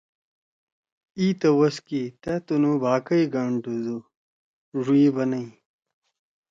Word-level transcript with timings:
اِی 1.19 1.27
توَس 1.39 1.75
کی 1.87 2.01
تأ 2.21 2.33
تنُو 2.45 2.71
بھا 2.81 2.93
کئی 3.05 3.23
گھنڈُودُو؟ 3.35 3.97
ڙُوئیل 4.83 5.09
بنَئی: 5.15 5.45